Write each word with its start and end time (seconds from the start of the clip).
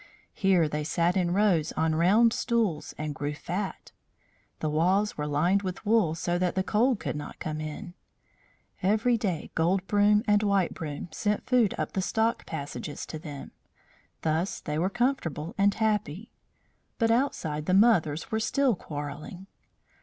Here 0.33 0.67
they 0.67 0.83
sat 0.83 1.15
in 1.15 1.31
rows 1.31 1.71
on 1.73 1.93
round 1.93 2.33
stools 2.33 2.95
and 2.97 3.13
grew 3.13 3.35
fat. 3.35 3.91
The 4.59 4.67
walls 4.71 5.15
were 5.15 5.27
lined 5.27 5.61
with 5.61 5.85
wool, 5.85 6.15
so 6.15 6.39
that 6.39 6.55
the 6.55 6.63
cold 6.63 6.99
could 6.99 7.15
not 7.15 7.37
come 7.37 7.61
in; 7.61 7.93
every 8.81 9.15
day 9.15 9.51
Gold 9.53 9.85
Broom 9.85 10.23
and 10.27 10.41
White 10.41 10.73
Broom 10.73 11.09
sent 11.11 11.45
food 11.47 11.75
up 11.77 11.91
the 11.93 12.01
stalk 12.01 12.47
passages 12.47 13.05
to 13.05 13.19
them. 13.19 13.51
Thus 14.23 14.59
they 14.59 14.79
were 14.79 14.89
comfortable 14.89 15.53
and 15.55 15.71
happy. 15.75 16.31
But 16.97 17.11
outside 17.11 17.67
the 17.67 17.75
mothers 17.75 18.31
were 18.31 18.39
still 18.39 18.73
quarrelling. 18.75 19.45